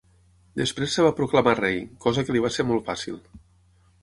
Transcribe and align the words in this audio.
Després 0.61 0.95
es 1.03 1.05
va 1.07 1.11
proclamar 1.19 1.53
rei, 1.59 1.77
cosa 2.07 2.25
que 2.29 2.37
li 2.37 2.43
va 2.47 2.53
ser 2.57 2.67
molt 2.71 2.87
fàcil. 2.91 3.23